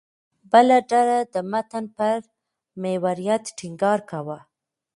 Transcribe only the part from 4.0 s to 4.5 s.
کاوه.